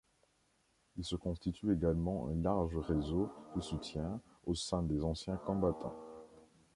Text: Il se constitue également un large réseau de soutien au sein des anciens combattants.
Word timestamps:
Il 0.97 1.03
se 1.05 1.15
constitue 1.15 1.71
également 1.73 2.27
un 2.29 2.41
large 2.41 2.75
réseau 2.75 3.29
de 3.55 3.61
soutien 3.61 4.19
au 4.47 4.55
sein 4.55 4.81
des 4.81 5.03
anciens 5.03 5.37
combattants. 5.37 5.93